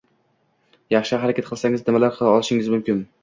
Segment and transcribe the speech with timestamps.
[0.93, 3.05] Yaxshi harakat qilsangiz nimalar qila olishingiz muhim.